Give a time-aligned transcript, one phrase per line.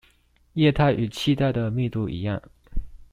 [0.53, 2.41] 液態與氣態的密度一樣